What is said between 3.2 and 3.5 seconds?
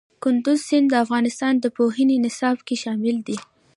دي.